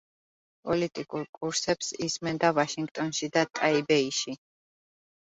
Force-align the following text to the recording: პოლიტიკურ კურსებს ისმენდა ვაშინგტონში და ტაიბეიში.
პოლიტიკურ 0.69 1.27
კურსებს 1.39 1.91
ისმენდა 2.07 2.53
ვაშინგტონში 2.63 3.33
და 3.39 3.47
ტაიბეიში. 3.63 4.39